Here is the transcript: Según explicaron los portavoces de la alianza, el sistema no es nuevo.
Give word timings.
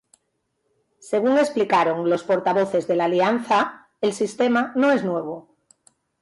Según 1.09 1.37
explicaron 1.37 2.09
los 2.09 2.23
portavoces 2.23 2.87
de 2.87 2.95
la 2.95 3.05
alianza, 3.05 3.87
el 4.01 4.13
sistema 4.13 4.73
no 4.75 4.91
es 4.91 5.03
nuevo. 5.03 5.55